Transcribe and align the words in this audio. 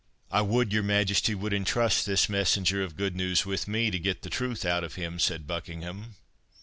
"I 0.31 0.41
would 0.41 0.73
your 0.73 0.81
Majesty 0.81 1.35
would 1.35 1.53
intrust 1.53 2.07
this 2.07 2.27
messenger 2.27 2.81
of 2.81 2.97
good 2.97 3.15
news 3.15 3.45
with 3.45 3.67
me, 3.67 3.91
to 3.91 3.99
get 3.99 4.23
the 4.23 4.31
truth 4.31 4.65
out 4.65 4.83
of 4.83 4.95
him," 4.95 5.19
said 5.19 5.45
Buckingham. 5.45 6.15